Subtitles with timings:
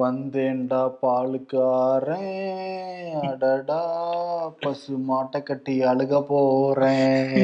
[0.00, 2.30] வந்தேன்டா பாலுக்காரன்
[3.30, 3.80] அடடா
[4.62, 7.34] பசு மாட்டை கட்டி அழுக போறேன்.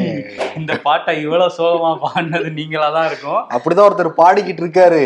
[0.58, 3.42] இந்த பாட்டை இவ்வளவு சோகமா பாடினது நீங்களா தான் இருக்கும்.
[3.56, 5.02] அப்படிதான் ஒருத்தர் பாடிக்கிட்டு இருக்காரு.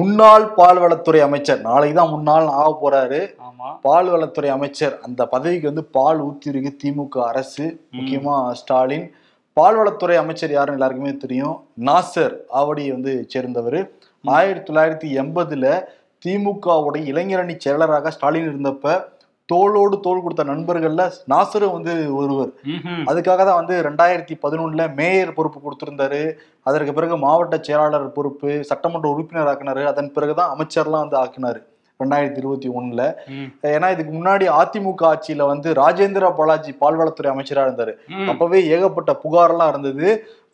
[0.00, 3.20] முன்னாள் பால்வளத்துறை அமைச்சர் நாளைக்கு தான் முன்னாள் ஆக போறாரு.
[3.88, 7.66] பால்வளத்துறை அமைச்சர் அந்த பதவிக்கு வந்து பால் ஊத்திருக்கு திமுக அரசு
[7.98, 9.06] முக்கியமா ஸ்டாலின்.
[9.56, 11.56] பால்வளத்துறை அமைச்சர் யாருன்னு எல்லாருக்குமே தெரியும்.
[11.90, 13.80] நாசர் ஆவடி வந்து சேர்ந்தவர்.
[14.38, 15.66] ஆயிரத்தி தொள்ளாயிரத்தி எண்பதுல
[16.24, 18.96] திமுகவுடைய இளைஞரணி செயலராக ஸ்டாலின் இருந்தப்ப
[19.52, 22.50] தோளோடு தோள் கொடுத்த நண்பர்கள்ல நாசரும் வந்து ஒருவர்.
[23.10, 26.22] அதுக்காக தான் வந்து ரெண்டாயிரத்தி பதினொன்னுல மேயர் பொறுப்பு கொடுத்திருந்தாரு.
[26.68, 29.84] அதற்கு பிறகு மாவட்ட செயலாளர் பொறுப்பு சட்டமன்ற உறுப்பினர் ஆக்கினாரு.
[29.92, 31.62] அதன் பிறகுதான் அமைச்சர்லாம் வந்து ஆக்கினாரு.
[32.02, 33.02] ரெண்டாயிரத்தி இருபத்தி ஒண்ணுல.
[33.76, 37.92] ஏன்னா இதுக்கு முன்னாடி அதிமுக ஆட்சியில வந்து ராஜேந்திர பாலாஜி பால்வளத்துறை அமைச்சரா இருந்தாரு.
[38.32, 40.06] அப்பவே ஏகப்பட்ட புகார்லாம் இருந்தது.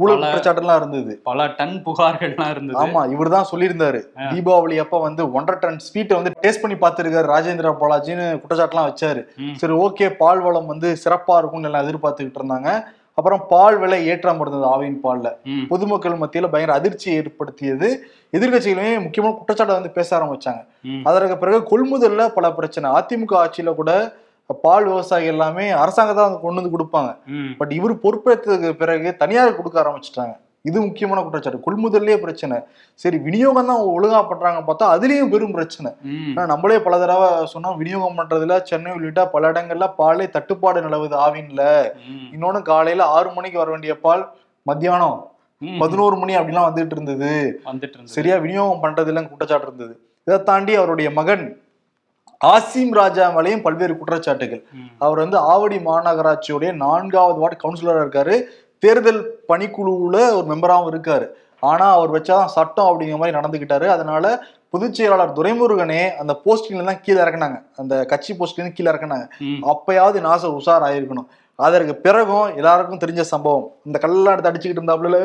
[0.03, 1.13] ஊழல் குற்றச்சாட்டுலாம் இருந்தது.
[1.29, 2.79] பல டன் புகார்கள்லாம் இருந்தது.
[2.85, 4.01] ஆமா இவர் தான் சொல்லியிருந்தாரு.
[4.33, 9.23] தீபாவளி அப்ப வந்து ஒன்றரை டன் ஸ்வீட்டை வந்து டேஸ்ட் பண்ணி பார்த்திருக்காரு ராஜேந்திர பாலாஜின்னு குற்றச்சாட்டுலாம் வச்சாரு.
[9.63, 12.71] சரி ஓகே பால் வளம் வந்து சிறப்பா இருக்கும்னு எல்லாம் எதிர்பார்த்துக்கிட்டு இருந்தாங்க.
[13.19, 15.27] அப்புறம் பால் விலை ஏற்றம் இருந்தது ஆவின் பால்ல.
[15.73, 17.89] பொதுமக்கள் மத்தியில பயங்கர அதிர்ச்சியை ஏற்படுத்தியது
[18.37, 20.63] எதிர்கட்சிகளுமே முக்கியமான குற்றச்சாட்டை வந்து பேச ஆரம்பிச்சாங்க.
[21.09, 23.93] அதற்கு பிறகு கொள்முதல்ல பல பிரச்சனை அதிமுக ஆட்சியில கூட
[24.65, 27.11] பால் விவசாயி எல்லாமே அரசாங்கம் தான் கொண்டு வந்து கொடுப்பாங்க.
[27.61, 30.35] பட் இவர் பொறுப்பேற்றதுக்கு பிறகு தனியார் கொடுக்க ஆரம்பிச்சிட்டாங்க
[30.69, 31.59] இது முக்கியமான குற்றச்சாட்டு.
[31.65, 32.57] கொள்முதல்லே பிரச்சனை.
[33.03, 35.91] சரி விநியோகம் தான் ஒழுங்கா பண்றாங்க பார்த்தா அதுலயும் பெரும் பிரச்சனை.
[36.53, 41.63] நம்மளே பல தடவை சொன்னோம் விநியோகம் பண்றதுல சென்னை உள்ளிட்ட பல இடங்கள்ல பாலே தட்டுப்பாடு நிலவுது ஆவின்ல.
[42.37, 44.25] இன்னொன்னு காலையில ஆறு மணிக்கு வர வேண்டிய பால்
[44.71, 45.21] மத்தியானம்.
[45.83, 47.35] பதினோரு மணி அப்படிலாம் வந்துட்டு இருந்தது.
[47.69, 49.95] வந்துட்டு சரியா விநியோகம் பண்றது இல்லைன்னு குற்றச்சாட்டு இருந்தது.
[50.27, 51.45] இதை தாண்டி அவருடைய மகன்
[52.41, 54.61] ஆசிம் ராஜா மேலேயும் பல்வேறு குற்றச்சாட்டுகள்.
[55.05, 58.35] அவர் வந்து ஆவடி மாநகராட்சியுடைய நான்காவது வார்டு கவுன்சிலரா இருக்காரு.
[58.85, 61.27] தேர்தல் பணிக்குழுவுல ஒரு மெம்பராகவும் இருக்காரு.
[61.71, 63.87] ஆனா அவர் வச்சாதான் சட்டம் அப்படிங்கிற மாதிரி நடந்துகிட்டாரு.
[63.95, 64.25] அதனால
[64.75, 69.27] பொதுச் செயலாளர் துரைமுருகனே அந்த போஸ்டிங்ல தான் கீழே இறக்குனாங்க அந்த கட்சி இருந்து கீழே இறக்குனாங்க.
[69.73, 71.29] அப்பயாவது நாச உஷார் ஆயிருக்கணும்.
[71.59, 73.67] அதற்கு பிறகும் எல்லாருக்கும் தெரிஞ்ச சம்பவம்.
[73.85, 75.19] இந்த கல்லெல்லாம் எடுத்து அடிச்சுக்கிட்டு இருந்தாப்புல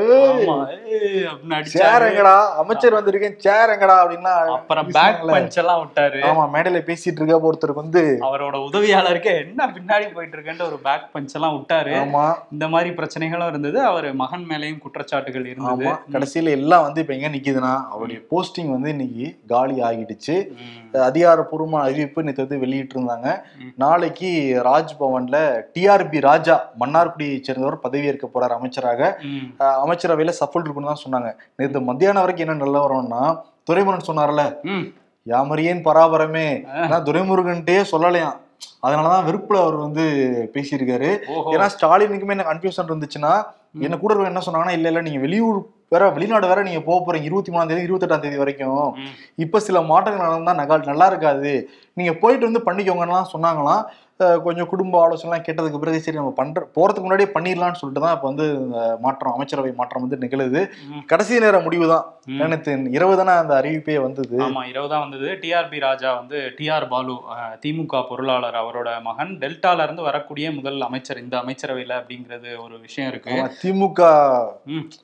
[1.74, 2.04] சேர்.
[2.08, 2.34] எங்கடா?
[2.62, 3.96] அமைச்சர் வந்திருக்கேன் சேர் எங்கடா?
[4.02, 5.24] அப்படின்னா அப்புறம் பேக்.
[5.32, 6.20] பஞ்ச் எல்லாம் விட்டாரு.
[6.30, 11.34] ஆமா மேடையில பேசிட்டு இருக்க ஒருத்தருக்கு வந்து அவரோட உதவியாளருக்கு என்ன பின்னாடி போயிட்டு இருக்கேன்ட்டு ஒரு பேக் பஞ்ச்
[11.34, 11.96] எல்லாம் விட்டாரு.
[12.04, 12.26] ஆமா.
[12.52, 13.82] இந்த மாதிரி பிரச்சனைகளும் இருந்தது.
[13.82, 15.88] அவர் மகன் மேலேயும் குற்றச்சாட்டுகள் இருந்தது.
[16.12, 20.38] கடைசியில எல்லாம் வந்து இப்ப எங்க நிக்குதுன்னா அவருடைய போஸ்டிங் வந்து இன்னைக்கு காலி ஆகிடுச்சு.
[21.10, 23.28] அதிகாரப்பூர்வமான அறிவிப்பு நேற்று வந்து வெளியிட்டு இருந்தாங்க.
[23.76, 24.32] நாளைக்கு
[24.66, 25.38] ராஜ்பவன்ல
[25.76, 29.02] டிஆர்பி ராஜா மன்னார்குடியை சேர்ந்தவர் பதவியேற்க போறார் அமைச்சராக.
[29.84, 31.32] அமைச்சரவையில சஃபல் இருக்குன்னு தான் சொன்னாங்க.
[31.56, 33.22] நேற்று மத்தியானம் வரைக்கும் என்ன நல்ல வரும்னா
[33.70, 34.44] துரைமுருகன் சொன்னார்ல.
[35.32, 36.48] யாமரியன் பராபரமே.
[36.84, 38.38] ஆனா துரைமுருகன்ட்டே சொல்லலையாம்.
[38.88, 40.04] அதனாலதான் வெறுப்புல அவர் வந்து
[40.54, 41.10] பேசியிருக்காரு.
[41.54, 43.34] ஏன்னா ஸ்டாலினுக்குமே என்ன கன்ஃபியூஷன் இருந்துச்சுன்னா
[43.76, 45.60] என்ன கூட என்ன சொன்னாங்கன்னா இல்ல இல்ல நீங்க வெளியூர்
[45.94, 47.28] வேற வெளிநாடு வேற நீங்க போக போறீங்க.
[47.30, 48.90] இருபத்தி மூணாம் தேதி இருபத்தெட்டாம் தேதி வரைக்கும்.
[49.44, 51.54] இப்ப சில மாற்றங்கள் நடந்தா நகா நல்லா இருக்காது.
[51.98, 53.84] நீங்க போயிட்டு வந்து பண்ணிக்கோங்கலாம் சொன்னாங்களாம்
[54.46, 58.46] கொஞ்சம் குடும்ப ஆலோசனைலாம் கேட்டதுக்கு பிறகு சரி நம்ம பண்ற போறதுக்கு முன்னாடியே பண்ணிடலாம்னு சொல்லிட்டு தான் இப்ப வந்து
[59.06, 60.62] மாற்றம் அமைச்சரவை மாற்றம் வந்து நிகழுது.
[61.12, 62.06] கடைசி நேர முடிவு தான்.
[62.52, 64.36] நேற்று இரவு தானே அந்த அறிவிப்பே வந்தது.
[64.46, 65.28] ஆமா இரவு தான் வந்தது.
[65.44, 67.16] டிஆர்பி ராஜா வந்து டிஆர் பாலு
[67.64, 73.38] திமுக பொருளாளர் அவரோட மகன் டெல்டால இருந்து வரக்கூடிய முதல் அமைச்சர் இந்த அமைச்சரவையில அப்படிங்கிறது ஒரு விஷயம் இருக்கு.
[73.64, 74.02] திமுக.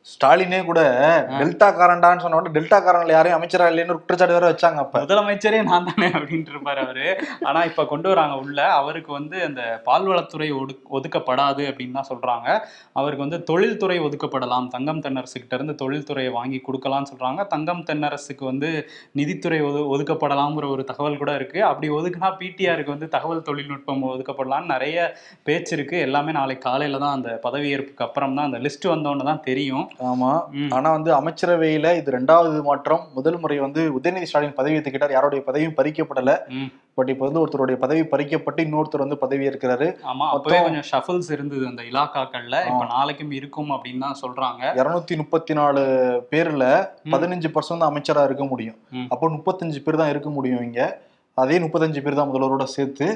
[0.02, 0.82] ஸ்டாலினே கூட
[1.30, 5.00] டெல்டா காரண்டான்னு சொன்ன உடனே டெல்டா காரன்ல யாரையும் அமைச்சரா இல்லைன்னு குற்றச்சாட்டு வேற வச்சாங்க அப்ப.
[5.00, 7.24] முதலமைச்சரே நான் தானே அப்படின்ட்டு இருப்பாரு அவரு.
[7.42, 8.72] ஆனா இப்ப கொண்டு வராங்க உள்ள.
[8.72, 12.60] அவருக்கு வந்து அந்த பால்வளத்துறை ஒடு- ஒதுக்கப்படாது அப்படின்னு தான் சொல்றாங்க.
[12.94, 14.68] அவருக்கு வந்து தொழில்துறை ஒதுக்கப்படலாம்.
[14.68, 17.48] தங்கம் தென்னரசு கிட்ட இருந்து தொழில்துறையை வாங்கி கொடுக்கலாம்னு சொல்றாங்க.
[17.48, 21.64] தங்கம் தென்னரசுக்கு வந்து நிதித்துறை ஒது ஒதுக்கப்படலாம்ங்கிற ஒரு தகவல் கூட இருக்கு.
[21.64, 26.00] அப்படி ஒதுக்குனா பிடிஆருக்கு வந்து தகவல் தொழில்நுட்பம் ஒதுக்கப்படலாம்னு நிறைய பேச்சு இருக்கு.
[26.00, 29.86] எல்லாமே நாளைக்கு காலையில தான் அந்த பதவியேற்புக்கு அப்புறம் தான் அந்த லிஸ்ட் வந்தோன்னு தான் தெரியும்.
[30.12, 30.32] ஆமா.
[30.78, 35.78] ஆனா வந்து அமைச்சரவையில இது ரெண்டாவது மாற்றம் முதல் முறை வந்து உதயநிதி ஸ்டாலின் பதவி ஏற்றுக்கிட்டார் யாருடைய பதவியும்
[35.80, 36.34] பறிக்கப்படல.
[36.98, 39.88] பட் இப்போ வந்து ஒருத்தருடைய பதவி பறிக்கப்பட்டு இன்னொருத்தர் வந்து பதவி ஏற்கிறாரு.
[40.12, 42.60] ஆமா அப்பவே கொஞ்சம் ஷஃபிள்ஸ் இருந்தது அந்த இலாக்காக்கள்ல.
[42.70, 44.62] இப்ப நாளைக்கும் இருக்கும் அப்படின்னு தான் சொல்றாங்க.
[44.82, 45.82] இருநூத்தி முப்பத்தி நாலு
[46.34, 46.66] பேர்ல
[47.16, 48.78] பதினஞ்சு பர்சன்ட் அமைச்சரா இருக்க முடியும்.
[49.14, 50.82] அப்போ முப்பத்தஞ்சு பேர் தான் இருக்க முடியும் இங்க.
[51.38, 53.08] அதே முப்பத்தஞ்சு பேர் தான் முதல்வரோட சேர்த்து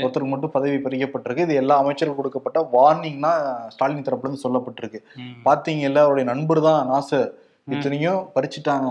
[0.00, 1.38] ஒருத்தருக்கு மட்டும் பதவி பறிக்கப்பட்டிருக்கு.
[1.38, 3.32] இது எல்லா அமைச்சருக்கு கொடுக்கப்பட்ட வார்னிங்னா
[3.68, 5.00] ஸ்டாலின் தரப்புல இருந்து சொல்லப்பட்டிருக்கு.
[5.44, 7.28] பாத்தீங்கல்ல அவருடைய நண்பர் தான் நாசர்.
[7.68, 8.88] இத்தனையும் பறிச்சுட்டாங்க.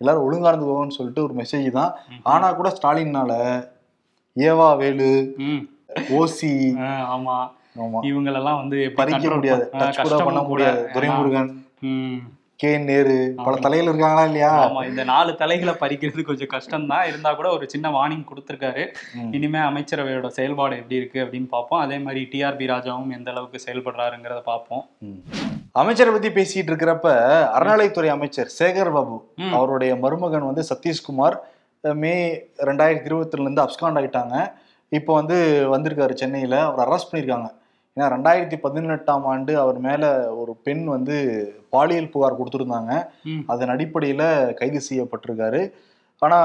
[0.00, 1.92] எல்லாரும் ஒழுங்கா இருந்துக்கோங்கன்னு சொல்லிட்டு ஒரு மெசேஜ் தான்.
[2.24, 3.32] ஆனா கூட ஸ்டாலின்னால
[4.36, 5.10] ஏவா வேலு
[6.16, 6.50] ஓசி
[7.14, 7.36] ஆமா.
[8.08, 9.64] இவங்களெல்லாம் வந்து பறிக்க முடியாது.
[10.28, 10.50] பண்ண-.
[10.50, 10.80] முடியாது.
[10.96, 11.50] துரைமுருகன்.
[12.62, 13.14] கே நேரு
[13.46, 14.50] பல தலைகள் இருக்காங்களா இல்லையா?
[14.66, 18.84] ஆமா இந்த நாலு தலைகளை பறிக்கிறது கொஞ்சம் கஷ்டம் தான் இருந்தா கூட ஒரு சின்ன வார்னிங் கொடுத்திருக்காரு.
[19.36, 21.82] இனிமே அமைச்சரவையோட செயல்பாடு எப்படி இருக்கு அப்படின்னு பார்ப்போம்.
[21.84, 24.84] அதே மாதிரி டிஆர்பி ராஜாவும் எந்த அளவுக்கு செயல்படுறாருங்கிறத பார்ப்போம்.
[25.82, 27.08] அமைச்சரை பத்தி பேசிட்டு இருக்கிறப்ப
[27.58, 29.18] அறநிலைத்துறை அமைச்சர் சேகர் பாபு.
[29.58, 31.38] அவருடைய மருமகன் வந்து சதீஷ்குமார்
[32.02, 32.14] மே
[32.68, 34.36] ரெண்டாயிரத்தி இருபத்தில இருந்து அப்ஸ்காண்ட் ஆயிட்டாங்க.
[34.92, 35.36] இப்போ வந்து
[35.74, 36.56] வந்திருக்காரு சென்னையில.
[36.70, 37.50] அவர் அரெஸ்ட் பண்ணியிருக்காங்க.
[37.96, 40.04] ஏன்னா ரெண்டாயிரத்தி பதினெட்டாம் ஆண்டு அவர் மேல
[40.40, 41.14] ஒரு பெண் வந்து
[41.70, 42.92] பாலியல் புகார் கொடுத்துருந்தாங்க.
[43.46, 44.22] அதன் அடிப்படையில
[44.54, 45.60] கைது செய்யப்பட்டிருக்காரு
[46.22, 46.38] ஆனா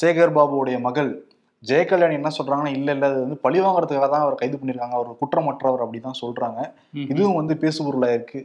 [0.00, 1.10] சேகர் பாபுவுடைய மகள்
[1.62, 5.84] ஜெயகல்யாணி என்ன சொல்றாங்கன்னா இல்ல இல்ல அது வந்து பழி வாங்குறதுக்காக தான் அவர் கைது பண்ணிருக்காங்க அவர் குற்றமற்றவர்
[5.84, 6.60] அப்படிதான் சொல்றாங்க.
[7.12, 8.40] இதுவும் வந்து பேசுபொருளா இருக்கு.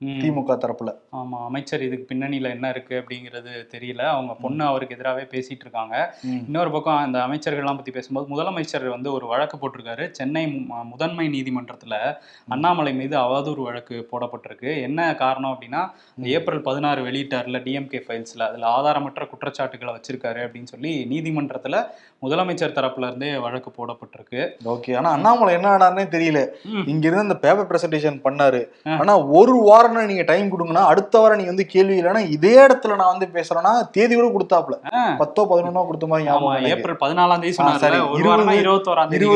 [0.00, 0.94] திமுக தரப்புல.
[1.12, 4.02] ஆமா அமைச்சர் இதுக்கு பின்னணியில என்ன இருக்கு அப்படிங்கிறது தெரியல.
[4.02, 6.14] அவங்க பொண்ணு அவருக்கு எதிராகவே பேசிட்டு இருக்காங்க.
[6.22, 10.10] இன்னொரு பக்கம் அந்த அமைச்சர்கள்லாம் பத்தி பேசும்போது முதலமைச்சர் வந்து ஒரு வழக்கு போட்டிருக்காரு.
[10.10, 12.16] சென்னை முதன்மை நீதிமன்றத்துல
[12.48, 14.80] அண்ணாமலை மீது அவதூறு வழக்கு போடப்பட்டிருக்கு.
[14.80, 15.90] என்ன காரணம் அப்படின்னா
[16.22, 21.86] ஏப்ரல் பதினாறு வெளியிட்டார்ல டிஎம்கே ஃபைல்ஸ்ல அதுல ஆதாரமற்ற குற்றச்சாட்டுகளை வச்சிருக்காரு அப்படின்னு சொல்லி நீதிமன்றத்துல
[22.22, 24.50] முதலமைச்சர் தரப்புல இருந்தே வழக்கு போடப்பட்டிருக்கு.
[24.64, 24.96] ஓகே.
[24.96, 26.46] ஆனா அண்ணாமலை என்ன ஆனார்னே தெரியல.
[26.64, 26.88] ம்.
[26.88, 28.66] இங்க இருந்து அந்த பேப்பர் பிரசன்டேஷன் பண்ணாரு.
[28.98, 33.16] ஆனா ஒரு வாரம் நீங்க டைம் கொடுங்கன்னா அடுத்த வாரம் நீங்க வந்து கேள்வி இல்லைன்னா இதே இடத்துல நான்
[33.18, 34.72] வந்து பேசுறேன்னா தேதி கூட கொடுத்தாப்ல.
[35.18, 36.52] பத்தோ பதினொன்னோ கொடுத்த மாதிரி ஞாபகம்.
[36.78, 37.56] ஏப்ரல் பதினாலாம் தேதி.
[37.62, 37.78] சொன்னாரு
[38.20, 39.26] இருபது- இருபத்தோராம் தேதி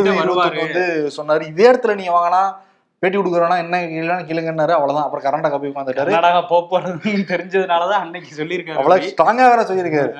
[0.72, 2.66] வந்து சொன்னாரு இதே இடத்துல நீங்க வாங்கினா
[3.02, 4.72] பேட்டி கொடுக்குறோன்னா என்ன இல்லைன்னு கேளுங்கன்னாரு.
[4.74, 5.04] அவ்வளவுதான்.
[5.04, 6.40] அப்புறம் கரண்டா கப்பி உட்காந்துட்டாரு கர்நாடகா
[6.70, 6.94] போறதுன்னு
[7.28, 10.10] தெரிஞ்சதுனாலதான் அன்னைக்கு சொல்லியிருக்காரு அவ்வளவு ஸ்ட்ராங்கா வேற சொல்லியிருக்காரு.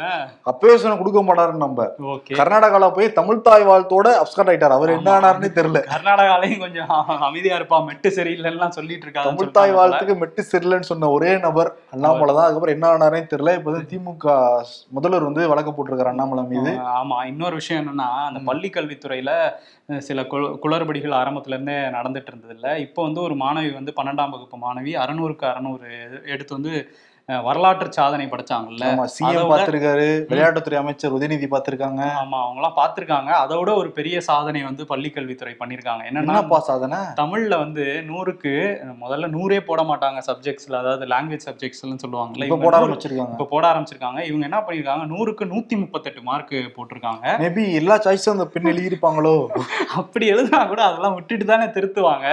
[0.43, 1.87] அப்பவே சொன்ன கொடுக்க மாட்டாருன்னு நம்ம
[2.39, 4.77] கர்நாடகால போய் தமிழ் தாய் வாழ்த்தோட அப்ஸ்காண்ட் ஆயிட்டாரு.
[4.77, 5.81] அவர் என்ன ஆனாருன்னு தெரியல.
[5.89, 11.33] கர்நாடகாலையும் கொஞ்சம் அமைதியா இருப்பா மெட்டு சரியில்லைன்னு சொல்லிட்டு இருக்காங்க தமிழ் தாய் வாழ்த்துக்கு மெட்டு சரியில்லைன்னு சொன்ன ஒரே
[11.39, 13.57] நபர் அண்ணாமலை தான் அதுக்கப்புறம் என்ன ஆனாரே தெரியல.
[13.57, 14.37] இப்ப வந்து திமுக
[14.91, 16.73] முதல்வர் வந்து வழக்கு போட்டிருக்காரு அண்ணாமலை மீது.
[16.97, 17.19] ஆமா.
[17.27, 19.33] இன்னொரு விஷயம் என்னன்னா அந்த பள்ளி கல்வித்துறையில
[20.03, 22.68] சில குள- குளறுபடிகள் ஆரம்பத்துல இருந்தே நடந்துட்டு இருந்தது இல்ல.
[22.79, 25.89] இப்போ வந்து ஒரு மாணவி வந்து பன்னெண்டாம் வகுப்பு மாணவி அறநூறுக்கு அறநூறு
[26.27, 26.73] எடுத்து வந்து
[27.47, 28.85] வரலாற்று சாதனை படைச்சாங்கல்ல.
[29.15, 32.03] சிஎம் பார்த்திருக்காரு விளையாட்டுத்துறை அமைச்சர் உதயநிதி பார்த்திருக்காங்க.
[32.21, 36.03] ஆமா அவங்க எல்லாம் பாத்திருக்காங்க அதோட ஒரு பெரிய சாதனை வந்து பள்ளி கல்வித்துறை பண்ணிருக்காங்க.
[36.11, 36.99] என்னன்னா சாதனை?
[37.21, 38.53] தமிழ்ல வந்து நூறுக்கு
[39.03, 42.49] முதல்ல நூறே போட மாட்டாங்க சப்ஜெக்ட்ஸ்ல அதாவது லாங்குவேஜ் சப்ஜெக்ட்ஸ்னு சொல்லுவாங்கல்ல.
[42.49, 43.35] இப்ப போட ஆரம்பிச்சிருக்காங்க.
[43.37, 44.23] இப்ப போட ஆரம்பிச்சிருக்காங்க.
[44.31, 45.05] இவங்க என்ன பண்ணிருக்காங்க?
[45.13, 47.37] நூறுக்கு நூத்தி முப்பத்தெட்டு மார்க் போட்டிருக்காங்க.
[47.45, 49.37] மேபி எல்லா சாய்ஸும் அந்த பெண் எழுதியிருப்பாங்களோ?
[50.01, 52.27] அப்படி எழுதினா கூட அதெல்லாம் விட்டுட்டு தானே திருத்துவாங்க.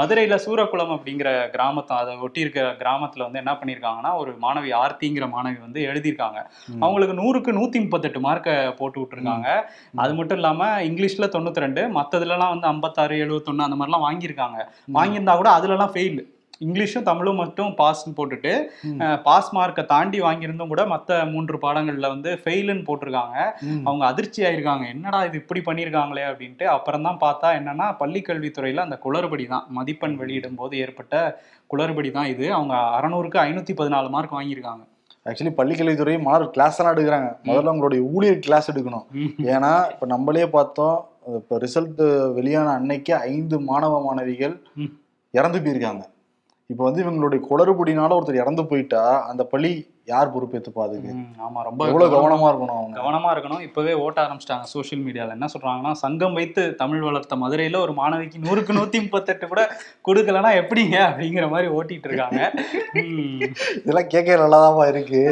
[0.00, 5.60] மதுரையில சூரக்குளம் அப்படிங்கிற கிராமத்தை அதை ஒட்டி இருக்கிற கிராமத்துல வந்து என்ன பண்ணிருக்காங்கன்னா ஒரு மாணவி ஆர்த்திங்கிற மாணவி
[5.60, 6.40] வந்து எழுதியிருக்காங்க.
[6.80, 9.48] அவங்களுக்கு நூறுக்கு நூத்தி முப்பத்தெட்டு மார்க்கை போட்டு விட்டுருக்காங்க.
[9.96, 14.58] அது மட்டும் இல்லாம இங்கிலீஷ்ல தொண்ணூத்தி ரெண்டு மத்ததுலலாம் வந்து ஐம்பத்தாறு எழுபத்தொன்னு அந்த மாதிரிலாம் வாங்கியிருக்காங்க.
[14.94, 16.20] வாங்கியிருந்தா கூட அதுலலாம் ஃபெயில்
[16.64, 18.52] இங்கிலீஷும் தமிழும் மட்டும் பாஸ்ன்னு போட்டுட்டு.
[19.28, 23.36] பாஸ் மார்க்கை தாண்டி வாங்கியிருந்தும் கூட மற்ற மூன்று பாடங்கள்ல வந்து ஃபெயிலுன்னு போட்டிருக்காங்க.
[23.88, 24.84] அவங்க அதிர்ச்சி ஆயிருக்காங்க.
[24.94, 29.66] என்னடா இது இப்படி பண்ணியிருக்காங்களே அப்படின்ட்டு அப்புறம் தான் பார்த்தா என்னன்னா பள்ளி கல்வித்துறையில அந்த குளறுபடி தான்.
[29.78, 31.14] மதிப்பெண் வெளியிடும் போது ஏற்பட்ட
[31.72, 32.46] குளறுபடி தான் இது.
[32.58, 34.84] அவங்க அறநூறுக்கு ஐநூத்தி பதினாலு மார்க் வாங்கியிருக்காங்க.
[35.28, 37.30] ஆக்சுவலி பள்ளிக்கல்வித்துறை மாணவர் கிளாஸ் எல்லாம் எடுக்கிறாங்க.
[37.48, 39.06] முதல்ல உங்களுடைய ஊழியர் கிளாஸ் எடுக்கணும்.
[39.54, 40.96] ஏன்னா இப்ப நம்மளே பார்த்தோம்
[41.40, 42.00] இப்ப ரிசல்ட்
[42.36, 44.54] வெளியான அன்னைக்கு ஐந்து மாணவ மாணவிகள்.
[45.34, 46.02] இறந்து போயிருக்காங்க.
[46.70, 49.70] இப்ப வந்து இவங்களுடைய குளறுபடினால ஒருத்தர் இறந்து போயிட்டா அந்த பள்ளி
[50.04, 51.10] யார் பொறுப்பேத்துப்பா அதுக்கு?
[51.40, 52.94] ஆமா ரொம்ப எவ்வளவு கவனமா இருக்கணும் அவங்க?
[53.00, 53.60] கவனமா இருக்கணும்.
[53.60, 58.72] இப்பவே ஓட்ட ஆரம்பிச்சிட்டாங்க சோஷியல் மீடியால என்ன சொல்றாங்கன்னா சங்கம் வைத்து தமிழ் வளர்த்த மதுரையில ஒரு மாணவிக்கு நூறுக்கு
[58.72, 59.62] நூத்தி முப்பத்தெட்டு கூட
[60.08, 62.40] கொடுக்கலன்னா எப்படிங்க அப்படிங்கிற மாதிரி ஓட்டிட்டு இருக்காங்க.
[63.78, 65.22] இதெல்லாம் கேட்க நல்லாதான்ப்பா இருக்கு.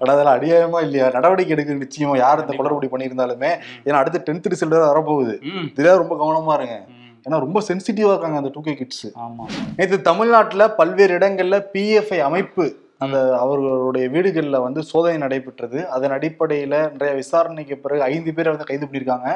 [0.00, 1.08] ஆனா அதெல்லாம் அடியாயமா இல்லையா?
[1.10, 2.16] நடவடிக்கை எடுக்க நிச்சயமா.
[2.18, 2.56] யார் இந்த.
[2.56, 3.52] குளறுபடி பண்ணியிருந்தாலுமே
[3.86, 5.36] ஏன்னா அடுத்து டென்த் ரிசல்ட் வரப்போகுது.
[5.52, 6.76] ம், இதுல ரொம்ப கவனமா இருங்க.
[7.26, 9.44] ஏன்னா ரொம்ப சென்சிட்டிவா இருக்காங்க அந்த டூ கே கிட்ஸ் ஆமா.
[9.76, 12.64] நேற்று தமிழ்நாட்டுல பல்வேறு இடங்கள்ல பிஎஃப்ஐ அமைப்பு
[12.98, 15.88] அந்த அவர்களுடைய வீடுகள்ல வந்து சோதனை நடைபெற்றது.
[15.88, 19.28] அதன் அடிப்படையில நிறைய விசாரணைக்கு பிறகு ஐந்து பேரை வந்து கைது பண்ணியிருக்காங்க.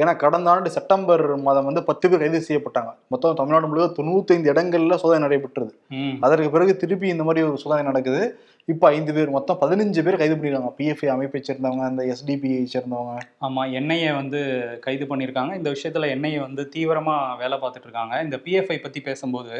[0.00, 2.92] ஏன்னா கடந்த ஆண்டு செப்டம்பர் மாதம் வந்து பத்து பேர் கைது செய்யப்பட்டாங்க.
[3.12, 5.72] மொத்தம் தமிழ்நாடு முழுவதும் தொண்ணூத்தைந்து இடங்கள்ல சோதனை நடைபெற்றது.
[6.26, 8.22] அதற்கு பிறகு திருப்பி இந்த மாதிரி ஒரு சோதனை நடக்குது.
[8.68, 10.70] இப்போ ஐந்து பேர் மொத்தம் பதினஞ்சு பேர் கைது பண்ணிருக்காங்க.
[10.78, 13.14] பிஎஃப்ஐ அமைப்பை சேர்ந்தவங்க அந்த எஸ்டிபிஐ சேர்ந்தவங்க.
[13.46, 14.40] ஆமா என்ஐஏ வந்து
[14.84, 18.14] கைது பண்ணியிருக்காங்க இந்த விஷயத்துல என்ஐஏ வந்து தீவிரமா வேலை பார்த்துட்டு இருக்காங்க.
[18.26, 19.54] இந்த பிஎஃப்ஐ பத்தி பேசும்போது.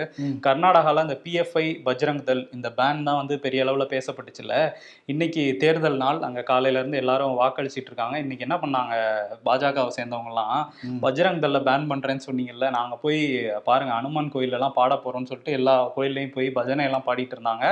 [0.46, 4.54] கர்நாடகால இந்த பிஎஃப்ஐ பஜ்ரங் தள் இந்த பேன் தான் வந்து பெரிய அளவுல பேசப்பட்டுச்சுல
[5.14, 8.16] இன்னைக்கு தேர்தல் நாள் அங்க காலையில இருந்து எல்லாரும் வாக்களிச்சிட்டு இருக்காங்க.
[8.24, 8.94] இன்னைக்கு என்ன பண்ணாங்க?
[9.48, 10.21] பாஜகவை சேர்ந்தவங்க.
[10.28, 10.98] எல்லாம் ம்.
[11.02, 13.20] பஜ்ரங் தல்ல பேன் பண்றேன்னு சொன்னீங்கல்ல நாங்க போய்
[13.66, 17.64] பாருங்க அனுமான் கோயில்ல எல்லாம் பாட போறோம்னு சொல்லிட்டு எல்லா கோயில்லையும் போய் பஜனை எல்லாம் பாடிட்டு இருந்தாங்க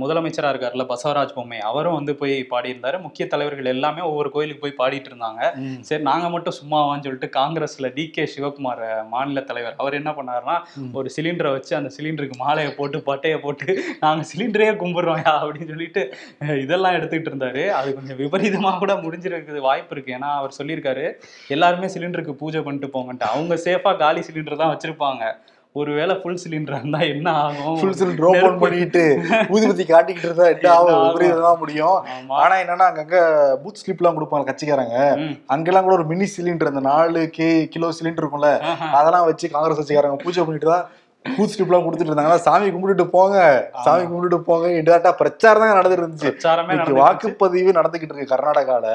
[0.00, 2.70] முதலமைச்சரா இருக்காருல்ல பசவராஜ் பொம்மை அவரும் வந்து போய் பாடியிருந்தாரு
[3.04, 5.40] முக்கிய தலைவர்கள் எல்லாமே ஒவ்வொரு கோயிலுக்கு போய் பாடிட்டு இருந்தாங்க.
[5.82, 7.60] சரி நாங்க மட்டும் சும்மாவான்னு சொல்லிட்டு காங்கிரஸ்ல
[7.94, 10.56] டி கே சிவகுமார் மாநில தலைவர் அவர் என்ன பண்ணாருன்னா.
[10.98, 13.66] ஒரு சிலிண்டரை வச்சு அந்த சிலிண்டருக்கு மாலையை போட்டு பட்டையை போட்டு
[14.00, 16.02] நாங்க சிலிண்டரே கும்பிடுறோம்யா அப்படின்னு சொல்லிட்டு
[16.62, 19.30] இதெல்லாம் எடுத்துக்கிட்டு இருந்தாரு அது கொஞ்சம் விபரீதமா கூட முடிஞ்சிருக்கு
[19.66, 21.04] வாய்ப்பு இருக்கு ஏன்னா அவர் சொல்லியிருக்காரு
[21.72, 23.26] எல்லாருமே சிலிண்டருக்கு பூஜை பண்ணிட்டு போங்கன்ட்டு.
[23.34, 25.24] அவங்க சேஃபா காலி சிலிண்டர் தான் வச்சிருப்பாங்க.
[25.74, 27.76] ஒருவேளை ஃபுல் சிலிண்டர் இருந்தா என்ன ஆகும்?
[27.80, 29.02] ஃபுல் சிலிண்டர் ஓபன் பண்ணிட்டு
[29.54, 31.20] ஊதுபத்தி காட்டிக்கிட்டு இருந்தா என்ன ஆகும்?
[31.28, 31.96] இதுதான் முடியும்.
[32.40, 33.18] ஆனா என்னன்னா அங்கங்க
[33.62, 34.96] பூத் ஸ்லிப் எல்லாம் கொடுப்பாங்க கட்சிக்காரங்க.
[35.54, 38.50] அங்கெல்லாம் கூட ஒரு மினி சிலிண்டர் அந்த நாலு கே கிலோ சிலிண்டர் இருக்கும்ல.
[38.98, 40.84] அதெல்லாம் வச்சு காங்கிரஸ் கட்சிக்காரங்க பூஜை பண்ணிட்டு தான்
[41.24, 43.36] பூத் ஸ்டிப்லாம் கொடுத்துட்டு இருந்தாங்க சாமி கும்பிட்டுட்டு போங்க.
[43.84, 44.66] சாமி கும்பிட்டுட்டு போங்க.
[44.80, 46.30] இடாட்டா பிரச்சாரம் தான் நடந்துட்டு இருந்துச்சு.
[47.02, 48.86] வாக்குப்பதிவு நடந்துகிட்டு இருக்கு கர்நாடகால.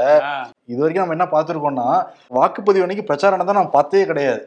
[0.72, 1.88] இது வரைக்கும் நம்ம என்ன பார்த்திருக்கோம்னா
[2.38, 4.42] வாக்குப்பதிவு அன்னைக்கு பிரச்சாரம் நடந்தா நம்ம பார்த்ததே கிடையாது.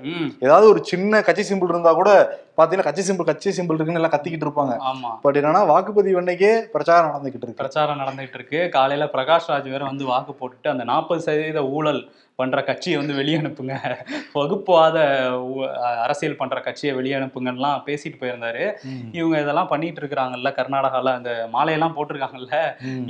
[0.46, 2.12] ஏதாவது ஒரு சின்ன கட்சி சிம்பிள் இருந்தா கூட
[2.58, 4.74] பாத்தீங்கன்னா கட்சி சிம்பிள் கட்சி சிம்பிள் இருக்குன்னு எல்லாம் கத்திக்கிட்டு இருப்பாங்க.
[5.24, 10.06] பட் என்னன்னா வாக்குப்பதிவு அன்னைக்கே பிரச்சாரம் நடந்துகிட்டு இருக்கு பிரச்சாரம் நடந்துகிட்டு இருக்கு காலையில பிரகாஷ் ராஜ் வேற வந்து
[10.12, 12.02] வாக்கு போட்டுட்டு அந்த நாற்பது சதவீத ஊழல்
[12.40, 13.76] பண்ற கட்சியை வந்து வெளியே அனுப்புங்க
[14.38, 14.98] வகுப்புவாத
[16.04, 18.64] அரசியல் பண்ற கட்சியை வெளியே அனுப்புங்கலாம் பேசிட்டு போயிருந்தாரு.
[19.18, 22.58] இவங்க இதெல்லாம் பண்ணிட்டு இருக்கிறாங்கல்ல கர்நாடகால அந்த மாலையெல்லாம் போட்டிருக்காங்கல்ல.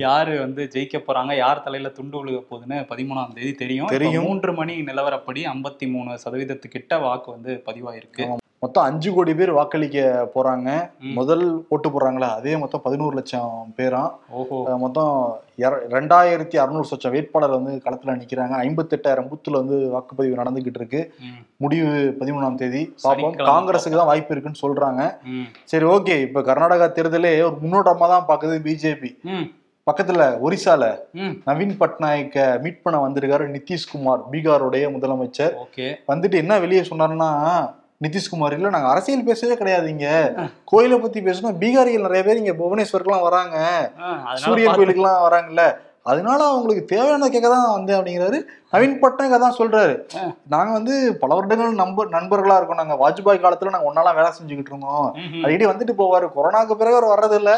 [0.04, 3.92] யாரு வந்து ஜெயிக்க போறாங்க யார் தலையில துண்டு விழுக போகுதுன்னு பதிமூணாம் தேதி தெரியும்.
[3.96, 4.26] தெரியும்.
[4.28, 8.24] மூன்று மணி நிலவரப்படி ஐம்பத்தி மூணு சதவீதத்துக்கிட்ட வாக்கு வந்து பதிவாயிருக்கு.
[8.62, 9.98] மொத்தம் அஞ்சு கோடி பேர் வாக்களிக்க
[10.34, 10.68] போறாங்க.
[11.14, 12.28] முதல் ஓட்டு போடுறாங்களா?
[12.38, 13.72] அதே மொத்தம் பதினோரு லட்சம்
[14.66, 15.14] அஹ் மொத்தம்
[15.96, 18.54] ரெண்டாயிரத்தி அறுநூறு சொச்சம் வேட்பாளர் வந்து களத்துல நிக்கிறாங்க.
[18.66, 21.14] ஐம்பத்தெட்டாயிரம் பூத்துல வந்து வாக்குப்பதிவு நடந்துகிட்டு இருக்கு.
[21.56, 22.94] முடிவு பதிமூணாம் தேதி.
[23.02, 25.00] பார்ப்போம் காங்கிரஸுக்கு தான் வாய்ப்பு இருக்குன்னு சொல்றாங்க.
[25.64, 26.20] சரி ஓகே.
[26.20, 29.10] இப்ப கர்நாடகா தேர்தலே ஒரு முன்னோட்டமா தான் பாக்குது பிஜேபி.
[29.86, 30.84] பக்கத்துல ஒரிசால.
[31.46, 35.54] நவீன் பட்நாயக்க மீட் பண்ண வந்திருக்காரு நிதிஷ்குமார் பீகாருடைய முதலமைச்சர்.
[36.08, 37.30] வந்துட்டு என்ன வெளியே சொன்னாருன்னா
[38.04, 40.06] நிதிஷ்குமார் இல்ல நாங்க அரசியல் பேசவே கிடையாதுங்க
[40.70, 41.56] கோயிலை பத்தி பேசணும்.
[41.62, 43.56] பீகாரிகள் நிறைய பேர் இங்க புவனேஸ்வருக்குலாம் வராங்க.
[44.44, 45.64] சூரியன் கோயிலுக்குலாம் வராங்கல்ல.
[46.10, 48.38] அதனால அவங்களுக்கு தேவையான கேட்க தான் வந்தேன் அப்படிங்கிறாரு.
[48.72, 49.94] நவீன் பட்நாயக் அதான் சொல்றாரு.
[50.54, 52.80] நாங்க வந்து பல வருடங்கள் நண்பர் நண்பர்களா இருக்கோம்.
[52.82, 55.08] நாங்க வாஜ்பாய் காலத்துல நாங்க ஒன்னாலாம் வேலை செஞ்சுக்கிட்டு இருந்தோம்.
[55.42, 56.28] அடிக்கடி வந்துட்டு போவாரு.
[56.38, 57.52] கொரோனாக்கு பிறகு அவர் வர்றது இல்ல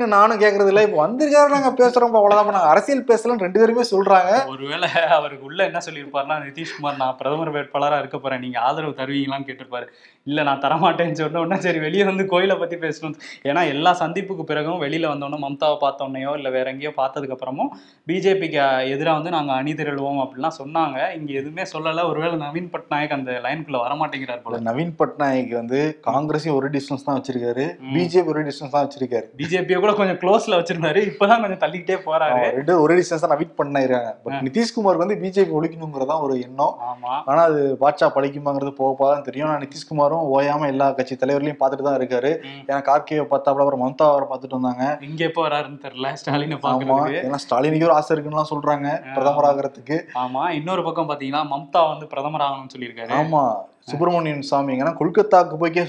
[0.00, 2.48] நானும் கேக்குறது இல்ல இப்ப வந்திருக்காரு நாங்க பேசுறோம் அவ்வளவுதான்.
[2.56, 4.32] நாங்க அரசியல் பேசலன்னு ரெண்டு பேருமே சொல்றாங்க.
[4.54, 8.42] ஒருவேளை அவருக்கு உள்ள என்ன சொல்லியிருப்பாருன்னா நிதிஷ்குமார் நான் பிரதமர் வேட்பாளரா இருக்க போறேன்.
[8.44, 9.86] நீங்க ஆதரவு தருவீங்களான்னு கேட்டிருப்பாரு.
[10.30, 13.14] இல்ல நான் தரமாட்டேன்னு சொன்ன உடனே சரி வெளியே வந்து கோயிலை பத்தி பேசணும்.
[13.48, 17.70] ஏன்னா எல்லா சந்திப்புக்கு பிறகும் வெளியில வந்தோடனே மம்தாவை பார்த்தோன்னையோ இல்ல வேற எங்கேயோ பார்த்ததுக்கு அப்புறமும்
[18.10, 18.60] பிஜேபிக்கு
[18.94, 20.98] எதிராக வந்து நாங்க அணி திரளுவோம் அப்படிலாம் சொன்னாங்க.
[21.20, 22.06] இங்க எதுவுமே சொல்லல.
[22.10, 24.62] ஒருவேளை நவீன் பட்நாயக் அந்த லைனுக்குள்ள வரமாட்டேங்கிறார் போல.
[24.68, 27.66] நவீன் பட்நாயக் வந்து காங்கிரஸையும் ஒரு டிஸ்டன்ஸ் தான் வச்சிருக்காரு.
[27.96, 29.28] பிஜேபி ஒரு டிஸ்டன்ஸ் தான் வச்சிருக்காரு.
[29.42, 31.00] பிஜேபியை கூட கொஞ்சம் க்ளோஸ்ல வச்சிருந்தாரு.
[31.10, 32.40] இப்பதான் கொஞ்சம் தள்ளிக்கிட்டே போறாரு.
[32.58, 36.74] ரெண்டு ஒரே டிஸ்டன்ஸ் தான் நவீன் பண்ணிருக்காங்க பட் நிதிஷ்குமார் வந்து பிஜேபி ஒழிக்கணுங்கிறதா ஒரு எண்ணம்.
[36.90, 37.12] ஆமா.
[37.30, 39.48] ஆனா அது பாட்சா பழிக்குமாங்கிறது போக போக தான் தெரியும்.
[39.50, 42.32] ஆனா நிதிஷ்குமாரும் ஓயாம எல்லா கட்சி தலைவர்களையும் பார்த்துட்டு தான் இருக்காரு.
[42.68, 44.84] ஏன்னா கார்கேவை பார்த்தாப்புல அப்புறம் மம்தா அவரை பார்த்துட்டு வந்தாங்க.
[45.08, 46.10] இங்க எப்போ வராருன்னு தெரியல.
[46.22, 48.88] ஸ்டாலினை பாக்குறதுக்கு ஏன்னா ஸ்டாலினுக்கு ஒரு ஆசை இருக்குன்னுலாம் சொல்றாங்க.
[49.16, 49.98] பிரதமர் ஆகிறதுக்கு.
[50.24, 50.44] ஆமா.
[50.58, 53.14] இன்னொரு பக்கம் பாத்தீங்கன்னா மம்தா வந்து பிரதமர் ஆகணும்னு சொல்லியிருக்காரு.
[53.22, 53.44] ஆமா.
[53.90, 54.72] சுப்பிரமணியன் சாமி.
[54.82, 55.82] ஏன்னா கொல்கத்தாக்கு போய்க்கே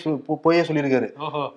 [0.43, 1.07] போயே சொல்லியிருக்காரு.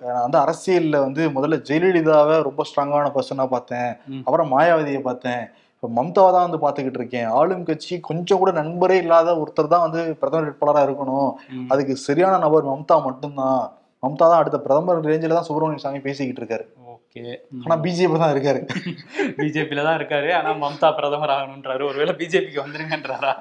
[0.05, 3.91] நான் வந்து அரசியல்ல வந்து முதல்ல ஜெயலலிதாவை ரொம்ப ஸ்ட்ராங்கான பர்சனா பார்த்தேன்.
[4.25, 5.43] அப்புறம் மாயாவதியை பார்த்தேன்.
[5.75, 7.27] இப்ப மம்தாவை தான் வந்து பாத்துக்கிட்டு இருக்கேன்.
[7.37, 11.31] ஆளும் கட்சி கொஞ்சம் கூட நண்பரே இல்லாத ஒருத்தர் தான் வந்து பிரதமர் வேட்பாளரா இருக்கணும்.
[11.73, 13.63] அதுக்கு சரியான நபர் மம்தா மட்டும்தான்.
[14.03, 16.65] மம்தா தான் அடுத்த பிரதமர் ரேஞ்சில தான் சுப்பிரமணியன் சாமி பேசிக்கிட்டு இருக்காரு.
[16.93, 17.23] ஓகே.
[17.63, 18.59] ஆனா பிஜேபி தான் இருக்காரு.
[19.39, 20.29] பிஜேபியில தான் இருக்காரு.
[20.39, 21.83] ஆனா மம்தா பிரதமர் ஆகணும்ன்றாரு.
[21.89, 23.33] ஒருவேளை பிஜேபிக்கு வந்துருங்கன்றாரா?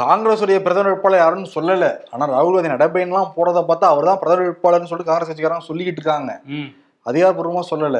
[0.00, 1.86] காங்கிரஸ் உடைய பிரதமர் வேட்பாளர் யாருன்னு சொல்லல.
[2.12, 6.32] ஆனா ராகுல் காந்தி நடைபயன்லாம் போறதை பார்த்தா அவர் தான் பிரதமர் வேட்பாளர்னு சொல்லிட்டு காங்கிரஸ் கட்சிக்காரங்க சொல்லிக்கிட்டு இருக்காங்க.
[7.08, 7.98] ம் அதிகாரப்பூர்வமா சொல்லல.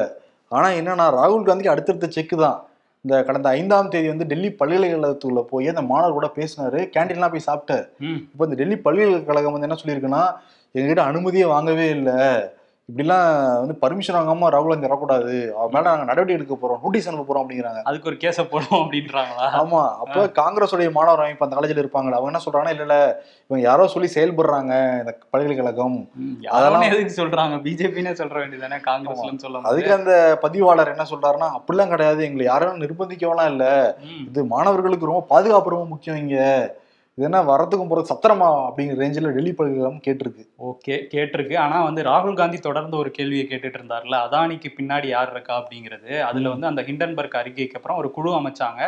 [0.51, 2.57] ஆனா என்னன்னா ராகுல் காந்திக்கு அடுத்தடுத்த செக் தான்.
[3.05, 6.79] இந்த கடந்த ஐந்தாம் தேதி வந்து டெல்லி பல்கலைக்கழகத்துக்குள்ள போய் அந்த மாணவர் கூட பேசினாரு.
[6.95, 7.85] கேண்டீன்லாம் போய் சாப்பிட்டாரு.
[8.31, 10.23] இப்போ இந்த டெல்லி பல்கலைக்கழகம் வந்து என்ன சொல்லியிருக்குன்னா
[10.75, 12.17] எங்ககிட்ட அனுமதியே வாங்கவே இல்லை.
[12.89, 13.25] இப்படிலாம்
[13.59, 15.33] வந்து பர்மிஷன் வாங்காம ராகுல் காந்தி வரக்கூடாது.
[15.57, 16.79] அவர் மேல நாங்க நடவடிக்கை எடுக்க போறோம்.
[16.83, 17.81] நோட்டீஸ் அனுப்ப போறோம் அப்படிங்கிறாங்க.
[17.83, 19.47] அதுக்கு ஒரு கேஸ போடுவோம் அப்படின்றாங்களா?
[19.59, 19.81] ஆமா.
[20.03, 22.97] அப்ப காங்கிரஸ் உடைய மாணவர் அமைப்பு அந்த காலேஜ்ல இருப்பாங்களா அவங்க என்ன சொல்றாங்கன்னா இல்ல இல்ல
[23.49, 25.97] இவங்க யாரோ சொல்லி செயல்படுறாங்க இந்த பல்கலைக்கழகம்.
[26.15, 27.57] ம், யாரோன்னு எதுக்கு சொல்றாங்க?
[27.67, 32.23] பிஜேபின்னு சொல்ற வேண்டியதானே காங்கிரஸ்லன்னு சொல்ல அதுக்கு அந்த பதிவாளர் என்ன சொல்றாருன்னா அப்படிலாம் கிடையாது.
[32.23, 33.65] எங்களை யாரும் நிர்பந்திக்கவெல்லாம் இல்ல.
[34.27, 36.37] இது மாணவர்களுக்கு ரொம்ப பாதுகாப்பு ரொம்ப முக்கியம் இங்க.
[37.19, 40.43] இது என்ன வரதுக்கும் போறது சத்திரமா அப்படிங்கிற ரேஞ்சில் டெல்லி பல்கலைக்கழகம் கேட்டிருக்கு.
[40.69, 41.55] ஓகே கேட்டிருக்கு.
[41.63, 46.11] ஆனா வந்து ராகுல் காந்தி தொடர்ந்து ஒரு கேள்வியை கேட்டுட்டு இருந்தார்ல அதானிக்கு பின்னாடி யார் இருக்கா அப்படிங்கிறது.
[46.27, 48.83] அதுல வந்து அந்த ஹிண்டன்பர்க் அறிக்கைக்கு அப்புறம் ஒரு குழு அமைச்சாங்க.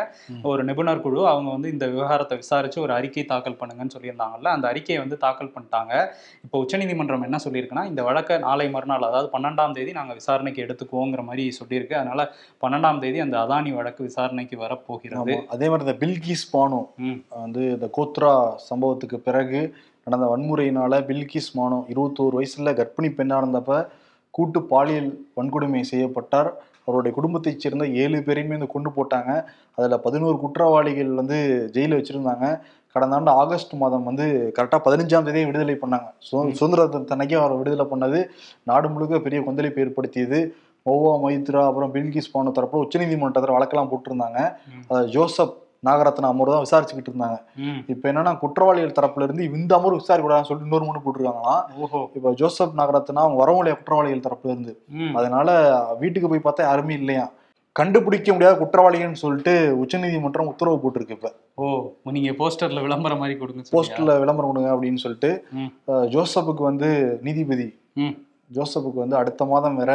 [0.51, 1.19] ஒரு நிபுணர் குழு.
[1.31, 5.91] அவங்க வந்து இந்த விவகாரத்தை விசாரிச்சு ஒரு அறிக்கை தாக்கல் பண்ணுங்கன்னு சொல்லியிருந்தாங்கல்ல அந்த அறிக்கையை வந்து தாக்கல் பண்ணிட்டாங்க.
[6.45, 11.45] இப்போ உச்சநீதிமன்றம் என்ன சொல்லியிருக்குன்னா இந்த வழக்கை நாளை மறுநாள் அதாவது பன்னெண்டாம் தேதி நாங்க விசாரணைக்கு எடுத்துக்குவோங்கிற மாதிரி
[11.59, 11.97] சொல்லியிருக்கு.
[12.01, 12.29] அதனால
[12.63, 15.38] பன்னெண்டாம் தேதி அந்த அதானி வழக்கு விசாரணைக்கு வரப்போகிறது.
[15.57, 16.81] அதே மாதிரி இந்த பில்கிஸ் பானு
[17.43, 17.89] வந்து இந்த
[18.21, 19.73] கோத்ரா சம்பவத்துக்கு பிறகு
[20.03, 23.87] நடந்த வன்முறையினால பில்கிஸ் மானோ இருபத்தோரு வயசுல கர்ப்பிணி பெண்ணா இருந்தப்ப
[24.29, 26.53] கூட்டு பாலியல் வன்கொடுமை செய்யப்பட்டார்.
[26.85, 29.43] அவருடைய குடும்பத்தைச் சேர்ந்த ஏழு பேரையுமே வந்து கொண்டு போட்டாங்க.
[29.75, 32.59] அதுல பதினோரு குற்றவாளிகள் வந்து ஜெயில வச்சிருந்தாங்க.
[32.93, 36.13] கடந்த ஆண்டு ஆகஸ்ட் மாதம் வந்து கரெக்டா பதினஞ்சாம் தேதியே விடுதலை பண்ணாங்க.
[36.31, 38.25] சு- சுதந்திர தினத்தன்னைக்கு அவரை விடுதலை பண்ணது.
[38.63, 40.55] நாடு முழுக்க பெரிய கொந்தளிப்பு ஏற்படுத்தியது.
[40.85, 44.55] மௌவா மைத்ரா அப்புறம் பில்கிஸ் பானு தரப்புல உச்சநீதிமன்றத்தில் வழக்கெல்லாம் போட்டிருந்தாங்க.
[45.05, 47.38] ஜோசப் நாகரத்ன அமர்வு தான் விசாரிச்சுக்கிட்டு இருந்தாங்க.
[47.93, 51.61] இப்ப என்னன்னா குற்றவாளிகள் தரப்புல இருந்து இந்த அமர்வு விசாரிக்க கூடாதுன்னு சொல்லிட்டு இன்னொரு மனு போட்டிருக்காங்களாம்.
[52.17, 54.73] இப்ப ஜோசப் நாகரத்னா அவங்க வர முடியாத குற்றவாளிகள் தரப்புல இருந்து.
[55.19, 55.50] அதனால
[56.03, 57.25] வீட்டுக்கு போய் பார்த்தா யாருமே இல்லையா
[57.75, 61.29] கண்டுபிடிக்க முடியாத குற்றவாளிகள்னு சொல்லிட்டு உச்சநீதிமன்றம் உத்தரவு போட்டிருக்கு இப்ப.
[61.61, 63.61] ஓ நீங்க போஸ்டர்ல விளம்பரம் மாதிரி கொடுங்க?
[63.75, 65.29] போஸ்ட்ல விளம்பரம் கொடுங்க அப்படின்னு சொல்லிட்டு
[66.15, 66.89] ஜோசப்புக்கு வந்து
[67.27, 67.67] நீதிபதி
[68.57, 69.93] ஜோசப்புக்கு வந்து அடுத்த மாதம் வேற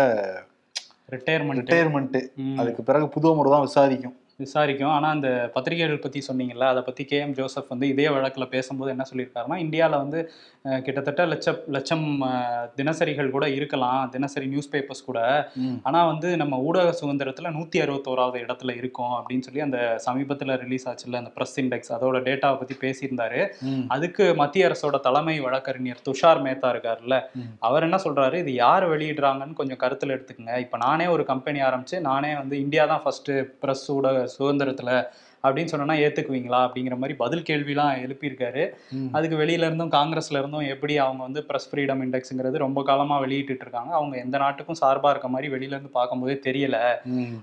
[1.14, 2.16] ரிட்டையர்மெண்ட் ரிட்டையர்மெண்ட்
[2.60, 4.16] அதுக்கு பிறகு புது முறை தான் விசாரிக்கும்.
[4.40, 4.88] விசாரிக்கும்.
[4.88, 9.04] ஆனா அந்த பத்திரிகைகள் பத்தி சொன்னீங்கல்ல அதை பத்தி கே எம் ஜோசப் வந்து இதே வழக்குல பேசும்போது என்ன
[9.10, 10.20] சொல்லியிருக்காருன்னா இந்தியாவில் வந்து
[10.82, 12.04] கிட்டத்தட்ட லட்சம் லட்சம்
[12.76, 14.10] தினசரிகள் கூட இருக்கலாம்.
[14.10, 15.20] தினசரி நியூஸ் பேப்பர்ஸ் கூட.
[15.54, 15.76] ம்.
[15.82, 19.14] ஆனா வந்து நம்ம ஊடக சுதந்திரத்துல நூத்தி அறுபத்தோராவது இடத்துல இருக்கோம்.
[19.18, 23.40] அப்படின்னு சொல்லி அந்த சமீபத்துல ரிலீஸ் ஆச்சுல்ல அந்த பிரஸ் இண்டெக்ஸ் அதோட டேட்டாவை பத்தி பேசியிருந்தாரு.
[23.88, 27.48] அதுக்கு மத்திய அரசோட தலைமை வழக்கறிஞர் துஷார் மேத்தா இருக்காருல்ல ம்.
[27.60, 28.34] அவர் என்ன சொல்றாரு?
[28.34, 30.58] இது யார் வெளியிடுறாங்கன்னு கொஞ்சம் கருத்துல எடுத்துக்கங்க.
[30.58, 34.94] இப்ப நானே ஒரு கம்பெனி ஆரம்பிச்சு நானே வந்து இந்தியா தான் ஃபர்ஸ்ட் பிரஸ் ஊடக சுதந்திரத்தில்
[35.44, 38.62] அப்படின்னு சொன்னா ஏத்துக்குவீங்களா அப்படிங்கிற மாதிரி பதில் கேள்விலாம் எழுப்பியிருக்காரு.
[39.12, 43.92] அதுக்கு வெளியில இருந்தும் காங்கிரஸ்ல இருந்தும் எப்படி அவங்க வந்து பிரஸ் ஃப்ரீடம் இண்டெக்ஸ்ங்கிறது ரொம்ப காலமா வெளியிட்டு இருக்காங்க.
[43.94, 46.78] அவங்க எந்த நாட்டுக்கும் சார்பா இருக்க மாதிரி வெளியில இருந்து பார்க்கும்போதே தெரியல.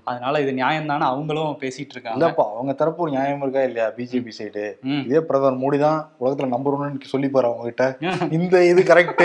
[0.04, 2.18] அதனால இது நியாயம் தானே அவங்களும் பேசிட்டு இருக்காங்க.
[2.20, 4.64] இல்லப்பா அவங்க தரப்பு ஒரு நியாயம் இருக்கா இல்லையா பிஜேபி சைடு.
[5.06, 7.82] இதே பிரதமர் மோடி தான் உலகத்துல நம்பர் ஒன்னு சொல்லிப்பாரு அவங்க கிட்ட
[8.36, 9.24] இந்த இது கரெக்ட்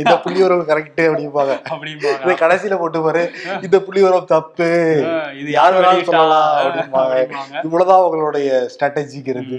[0.00, 1.54] இந்த புள்ளிவரவு கரெக்ட் அப்படிம்பாங்க.
[1.72, 2.36] அப்படிம்பாங்க.
[2.42, 3.22] கடைசியில போட்டு பாரு
[3.66, 4.68] இந்த புள்ளிவரவு தப்பு.
[5.08, 6.48] அஹ் இது யார் வேணாலும் சொல்லலாம்.
[6.60, 7.16] அப்படிம்பாங்க.
[7.66, 9.58] இவ்வளவுதான் அவங்களுடைய ஸ்ட்ராட்டஜிக்கு இருக்கு.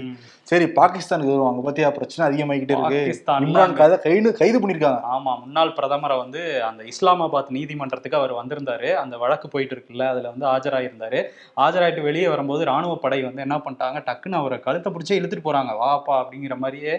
[0.50, 3.02] சரி பாகிஸ்தானுக்கு வருவாங்க பத்தியா பிரச்சனை அதிகமாகிக்கிட்டே இருக்கு.
[3.46, 8.90] இம்ரான் காதை கைது கைது பண்ணிருக்காங்க ஆமா முன்னாள் பிரதமரை வந்து அந்த இஸ்லாமாபாத் நீதிமன்றத்துக்கு அவர் வந்திருந்தாரு.
[9.02, 11.20] அந்த வழக்கு போயிட்டு இருக்குல்ல அதுல வந்து ஆஜராயிருந்தாரு.
[11.66, 14.00] ஆஜராயிட்டு வெளியே வரும்போது ராணுவ படை வந்து என்ன பண்ணிட்டாங்க?
[14.08, 15.74] டக்குன்னு அவரை கழுத்தை பிடிச்சி இழுத்துட்டு போறாங்க.
[15.84, 16.94] வாப்பா அப்படிங்கிற மாதிரியே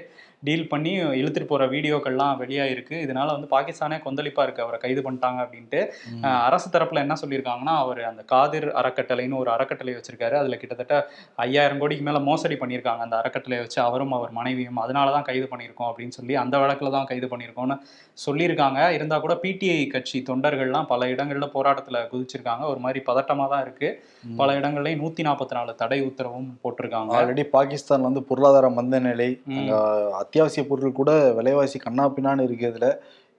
[0.48, 4.64] டீல் பண்ணி இழுத்துட்டு போற வீடியோக்கள்லாம் வெளியாயிருக்கு இதனால வந்து பாகிஸ்தானே கொந்தளிப்பா இருக்கு.
[4.66, 5.80] அவரை கைது பண்ணிட்டாங்க அப்படின்ட்டு.
[6.48, 10.38] அரசு தரப்புல என்ன சொல்லியிருக்காங்கன்னா அவர் அந்த காதிர் அறக்கட்டளைன்னு ஒரு அறக்கட்டளை வச்சிருக்காரு.
[10.42, 10.96] அதுல கிட்டத்தட்ட
[11.46, 13.80] ஐயாயிரம் கோடிக்கு மேல மோசடி பண்ணியிருக்காங்க அந்த அறக்கட்டளையை வச்சு.
[13.88, 17.78] அவரும் அவர் மனைவியும் அதனால தான் கைது பண்ணியிருக்கோம் அப்படின்னு சொல்லி அந்த வழக்குல தான் கைது பண்ணியிருக்கோம்னு
[18.26, 18.80] சொல்லியிருக்காங்க.
[18.98, 22.64] இருந்தா கூட பிடிஐ கட்சி தொண்டர்கள்லாம் பல இடங்கள்ல போராட்டத்துல குதிச்சிருக்காங்க.
[22.72, 23.90] ஒரு மாதிரி பதட்டமா தான் இருக்கு.
[24.42, 27.14] பல இடங்கள்லயும் நூத்தி நாற்பத்தி நாலு தடை உத்தரவும் போட்டிருக்காங்க.
[27.20, 29.30] ஆல்ரெடி பாகிஸ்தான் வந்து பொருளாதார மந்த நிலை
[30.32, 32.88] அத்தியாவசிய பொருட்கள் கூட விலைவாசி கண்ணா பின்னான்னு இருக்கு இதுல.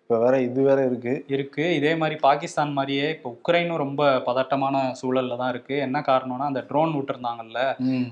[0.03, 1.13] இப்ப வேற இது வேற இருக்கு.
[1.27, 1.65] இருக்கு.
[1.75, 5.77] இதே மாதிரி பாகிஸ்தான் மாதிரியே இப்போ உக்ரைனும் ரொம்ப பதட்டமான சூழல்ல தான் இருக்கு.
[5.77, 7.61] என்ன காரணம்னா அந்த ட்ரோன் விட்டுருந்தாங்கல்ல.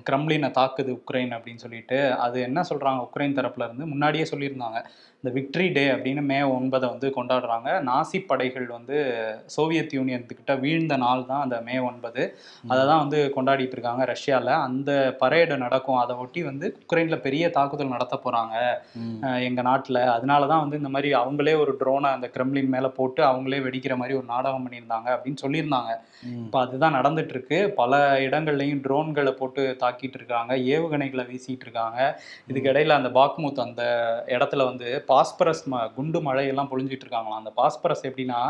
[0.09, 3.87] கிரம்லினை தாக்குது உக்ரைன் அப்படின்னு சொல்லிட்டு அது என்ன சொல்றாங்க உக்ரைன் தரப்புல இருந்து?
[3.87, 4.81] முன்னாடியே சொல்லியிருந்தாங்க.
[5.23, 7.69] இந்த விக்ட்ரி டே அப்படின்னு மே ஒன்பதை வந்து கொண்டாடுறாங்க.
[7.87, 8.99] நாசி படைகள் வந்து
[9.47, 12.23] சோவியத் யூனியன்கிட்ட வீழ்ந்த நாள் தான் அந்த மே ஒன்பது.
[12.69, 14.45] அதை தான் வந்து கொண்டாடிட்டு இருக்காங்க ரஷ்யால.
[14.61, 15.97] அந்த பரேடு நடக்கும்.
[15.97, 18.55] அதை ஒட்டி வந்து உக்ரைன்ல பெரிய தாக்குதல் நடத்த போறாங்க
[18.95, 19.19] ம்.
[19.23, 20.07] அஹ் எங்க நாட்டுல.
[20.09, 24.17] அதனால தான் வந்து இந்த மாதிரி அவங்களே ஒரு ட்ரோனை அந்த கிரெம்லின் மேல போட்டு அவங்களே வெடிக்கிற மாதிரி
[24.17, 25.93] ஒரு நாடகம் பண்ணியிருந்தாங்க அப்படின்னு சொல்லியிருந்தாங்க.
[26.37, 27.71] இப்போ அதுதான் நடந்துட்டு இருக்கு.
[27.77, 30.57] பல இடங்கள்லையும் ட்ரோன்களை போட்டு தாக்கிட்டு இருக்காங்க.
[30.73, 32.01] ஏவுகணைகளை வீசிட்டு இருக்காங்க.
[32.47, 33.83] இதுக்கு இடையில அந்த பாக்முத் அந்த
[34.27, 37.41] இடத்துல வந்து பாஸ்பரஸ் ம குண்டு மழையெல்லாம் பொழிஞ்சிட்டு இருக்காங்களாம்.
[37.41, 38.41] அந்த பாஸ்பரஸ் எப்படின்னா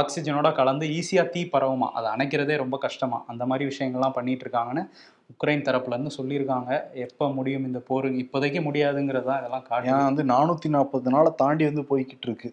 [0.00, 1.88] ஆக்சிஜனோட கலந்து ஈஸியா தீ பரவுமா.
[1.98, 3.18] அதை அணைக்கிறதே ரொம்ப கஷ்டமா.
[3.32, 4.84] அந்த மாதிரி விஷயங்கள்லாம் பண்ணிட்டு இருக்காங்கன்னு
[5.32, 6.70] உக்ரைன் தரப்புல இருந்து சொல்லியிருக்காங்க.
[7.06, 8.08] எப்போ முடியும் இந்த போர்?
[8.22, 12.50] இப்போதைக்கு முடியாதுங்கிறது தான் இதெல்லாம் ஏன்னா காட்டுது வந்து நானூத்தி நாற்பது நாளை தாண்டி வந்து போய்கிட்டு இருக்கு.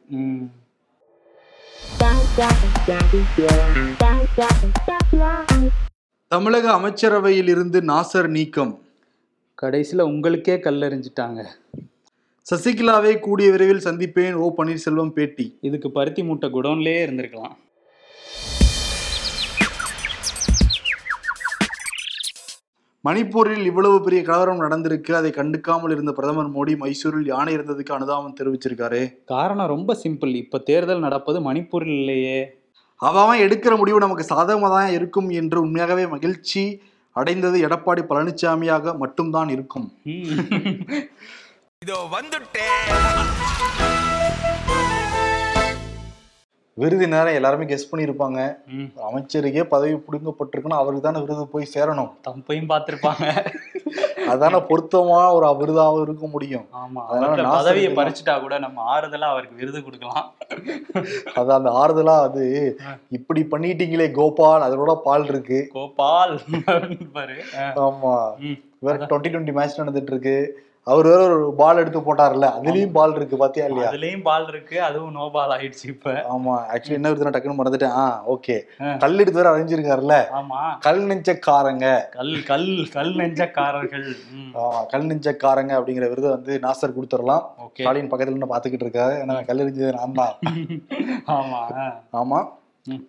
[6.34, 8.74] தமிழக அமைச்சரவையில் இருந்து நாசர் நீக்கம்.
[9.62, 11.42] கடைசியில உங்களுக்கே கல்லெறிஞ்சிட்டாங்க.
[12.50, 14.34] சசிகலாவை கூடிய விரைவில் சந்திப்பேன்.
[14.34, 15.58] ஓ பன்னீர்செல்வம் பேட்டி.
[15.62, 17.56] இதுக்கு பருத்தி மூட்டை குடோன்லயே இருந்திருக்கலாம்.
[23.08, 25.12] மணிப்பூரில் இவ்வளவு பெரிய கலவரம் நடந்திருக்கு.
[25.12, 29.02] அதை கண்டுக்காமல் இருந்த பிரதமர் மோடி மைசூரில் யானை இருந்ததுக்கு அனுதாபம் தெரிவிச்சிருக்காரு.
[29.26, 30.34] காரணம் ரொம்ப சிம்பிள்.
[30.36, 32.40] இப்ப தேர்தல் நடப்பது மணிப்பூரில் இல்லையே.
[32.96, 36.82] அவன் எடுக்கிற முடிவு நமக்கு சாதகமாக தான் இருக்கும் என்று உண்மையாகவே மகிழ்ச்சி
[37.12, 39.90] அடைந்தது எடப்பாடி பழனிசாமியாக மட்டும்தான் இருக்கும்.
[41.82, 42.88] இதோ வந்துட்டேன்
[46.78, 48.40] விருது நேரம் எல்லாருமே கெஸ் பண்ணியிருப்பாங்க.
[49.08, 52.10] அமைச்சருக்கே பதவி பிடுங்கப்பட்டிருக்குன்னா அவருக்கு தானே விருது போய் சேரணும்.
[52.28, 53.26] தம்பையும் பார்த்திருப்பாங்க.
[54.34, 56.68] அதான பொருத்தமா ஒரு விருதாக இருக்க முடியும்.
[56.74, 60.34] ஆமா அதனால பதவியை பறிச்சுட்டா கூட நம்ம ஆறுதலா அவருக்கு விருது கொடுக்கலாம்.
[61.34, 62.46] அது அந்த ஆறுதலா அது.
[63.10, 65.70] இப்படி பண்ணிட்டீங்களே கோபால் அதோட பால் இருக்கு.
[65.74, 66.38] கோபால்.
[67.88, 68.16] ஆமா.
[68.80, 70.66] வேற டுவெண்ட்டி டுவெண்ட்டி மேட்ச் நடந்துட்டு இருக்கு.
[70.88, 73.88] அவர் வேற ஒரு பால் எடுத்து போட்டார்ல அதுலயும் பால் இருக்கு பாத்தியா இல்லையா?
[73.90, 76.12] அதுலயும் பால் இருக்கு அதுவும் நோ பால் ஆயிடுச்சு இப்ப.
[76.30, 77.96] ஆமா ஆக்சுவலி என்ன விருது டக்குன்னு மறந்துட்டேன்.
[77.98, 78.56] ஆ ஓகே.
[79.00, 80.62] கல் எடுத்து வேற அறிஞ்சிருக்காருல்ல ஆமா.
[80.80, 81.88] கல் நெஞ்சக்காரங்க.
[82.10, 84.08] கல் கல் கல் நெஞ்சக்காரர்கள்.
[84.56, 87.44] ஆமா, கல் நெஞ்சக்காரங்க அப்படிங்கிற விருதை வந்து நாசர் கொடுத்துடலாம்.
[87.60, 89.16] ஓகே ஸ்டாலின் பக்கத்துல இருந்து பாத்துக்கிட்டு இருக்காரு.
[89.24, 90.36] ஏன்னா கல் எறிஞ்சது நான் தான்.
[91.38, 91.62] ஆமா.
[92.14, 92.42] ஆமா.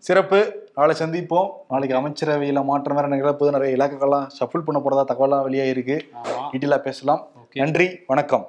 [0.00, 0.38] சிறப்பு.
[0.74, 1.50] நாளை சந்திப்போம்.
[1.68, 5.96] நாளைக்கு அமைச்சரவையில மாற்றம் வேற நிகழப்போது நிறைய இலக்குகள்லாம் ஷஃபிள் பண்ண போறதா தகவலாம் வெளியாயிருக்கு.
[6.20, 6.42] ஆமா.
[6.52, 7.22] டீட்டெயிலா பேசலாம்.
[7.58, 8.44] நன்றி வணக்கம்.